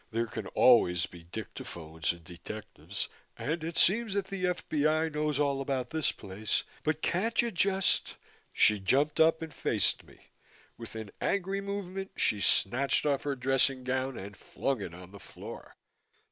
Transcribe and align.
There 0.09 0.25
can 0.25 0.47
always 0.47 1.05
be 1.05 1.25
dictaphones 1.25 2.11
and 2.11 2.23
detectives 2.23 3.07
and 3.37 3.63
it 3.63 3.77
seems 3.77 4.15
that 4.15 4.25
the 4.25 4.47
F.B.I. 4.47 5.09
knows 5.09 5.39
all 5.39 5.61
about 5.61 5.91
this 5.91 6.11
place, 6.11 6.63
but 6.83 7.03
can't 7.03 7.39
you 7.39 7.51
just" 7.51 8.15
She 8.51 8.79
jumped 8.79 9.19
up 9.19 9.43
and 9.43 9.53
faced 9.53 10.03
me. 10.03 10.17
With 10.75 10.95
an 10.95 11.11
angry 11.21 11.61
movement, 11.61 12.09
she 12.17 12.41
snatched 12.41 13.05
off 13.05 13.21
her 13.21 13.35
dressing 13.35 13.83
gown 13.83 14.17
and 14.17 14.35
flung 14.35 14.81
it 14.81 14.95
on 14.95 15.11
the 15.11 15.19
floor. 15.19 15.75